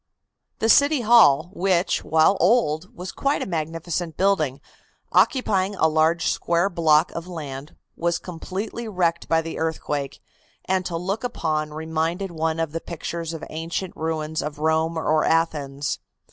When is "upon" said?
11.23-11.71